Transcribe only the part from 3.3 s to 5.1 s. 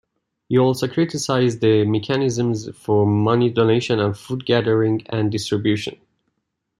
donation and food gathering